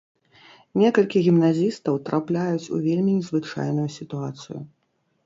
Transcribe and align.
Некалькі 0.83 1.21
гімназістаў 1.27 1.99
трапляюць 2.07 2.71
у 2.77 2.79
вельмі 2.87 3.11
незвычайную 3.19 3.85
сітуацыю. 3.97 4.59